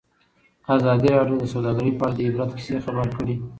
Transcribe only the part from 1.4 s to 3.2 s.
د سوداګري په اړه د عبرت کیسې خبر